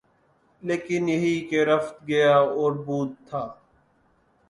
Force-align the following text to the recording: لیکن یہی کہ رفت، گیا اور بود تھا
لیکن 0.63 1.09
یہی 1.09 1.35
کہ 1.49 1.63
رفت، 1.65 1.95
گیا 2.07 2.35
اور 2.37 2.71
بود 2.85 3.09
تھا 3.27 3.43